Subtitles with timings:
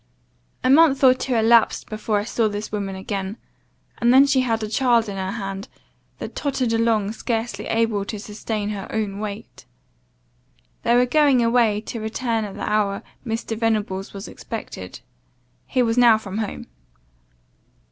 [0.63, 3.37] "A month or two elapsed before I saw this woman again;
[3.99, 5.67] and then she had a child in her hand
[6.17, 9.65] that tottered along, scarcely able to sustain her own weight.
[10.81, 13.55] They were going away, to return at the hour Mr.
[13.55, 15.01] Venables was expected;
[15.67, 16.65] he was now from home.